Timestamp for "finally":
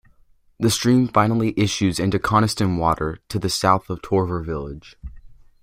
1.09-1.53